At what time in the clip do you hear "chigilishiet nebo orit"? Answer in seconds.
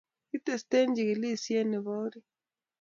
0.95-2.27